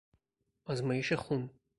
[0.65, 1.49] آزمایش خون